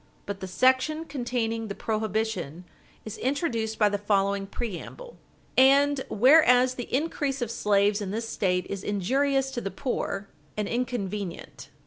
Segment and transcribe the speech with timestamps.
[0.25, 2.63] But the section containing the prohibition
[3.05, 5.15] is introduced by the following preamble:
[5.55, 10.27] "And whereas the increase of slaves in this State is injurious to the poor,
[10.57, 11.69] and inconvenient."